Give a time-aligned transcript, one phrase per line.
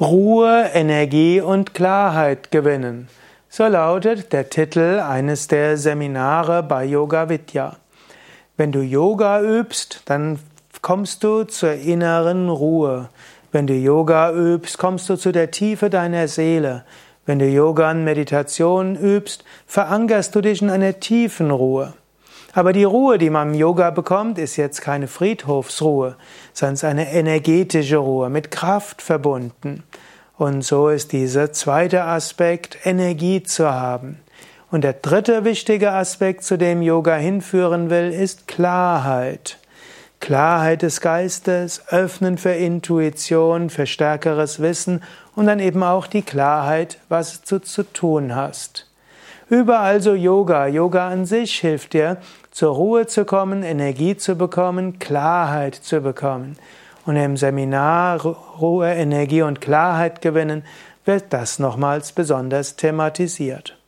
[0.00, 3.06] Ruhe, Energie und Klarheit gewinnen.
[3.48, 7.76] So lautet der Titel eines der Seminare bei Yoga Vidya.
[8.56, 10.40] Wenn du Yoga übst, dann
[10.82, 13.08] kommst du zur inneren Ruhe.
[13.52, 16.84] Wenn du Yoga übst, kommst du zu der Tiefe deiner Seele.
[17.24, 21.94] Wenn du Yoga und Meditation übst, verankerst du dich in einer tiefen Ruhe.
[22.54, 26.16] Aber die Ruhe, die man im Yoga bekommt, ist jetzt keine Friedhofsruhe,
[26.52, 29.82] sondern eine energetische Ruhe, mit Kraft verbunden.
[30.38, 34.20] Und so ist dieser zweite Aspekt, Energie zu haben.
[34.70, 39.58] Und der dritte wichtige Aspekt, zu dem Yoga hinführen will, ist Klarheit.
[40.20, 45.02] Klarheit des Geistes, Öffnen für Intuition, für stärkeres Wissen
[45.34, 48.88] und dann eben auch die Klarheit, was du zu tun hast.
[49.54, 50.66] Überall so Yoga.
[50.66, 52.16] Yoga an sich hilft dir,
[52.50, 56.56] zur Ruhe zu kommen, Energie zu bekommen, Klarheit zu bekommen.
[57.06, 60.64] Und im Seminar Ruhe, Energie und Klarheit gewinnen
[61.04, 63.78] wird das nochmals besonders thematisiert.